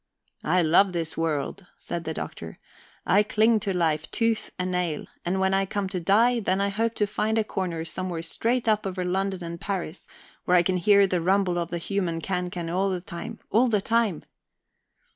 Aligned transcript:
"I 0.43 0.63
love 0.63 0.93
this 0.93 1.15
world," 1.15 1.67
said 1.77 2.05
the 2.05 2.13
Doctor. 2.15 2.57
"I 3.05 3.21
cling 3.21 3.59
to 3.59 3.71
life 3.71 4.09
tooth 4.09 4.49
and 4.57 4.71
nail. 4.71 5.05
And 5.23 5.39
when 5.39 5.53
I 5.53 5.67
come 5.67 5.87
to 5.89 5.99
die, 5.99 6.39
then 6.39 6.59
I 6.59 6.69
hope 6.69 6.95
to 6.95 7.05
find 7.05 7.37
a 7.37 7.43
corner 7.43 7.85
somewhere 7.85 8.23
straight 8.23 8.67
up 8.67 8.87
over 8.87 9.03
London 9.03 9.43
and 9.43 9.61
Paris, 9.61 10.07
where 10.45 10.57
I 10.57 10.63
can 10.63 10.77
hear 10.77 11.05
the 11.05 11.21
rumble 11.21 11.59
of 11.59 11.69
the 11.69 11.77
human 11.77 12.19
cancan 12.19 12.67
all 12.67 12.89
the 12.89 12.99
time, 12.99 13.41
all 13.51 13.67
the 13.67 13.79
time." 13.79 14.23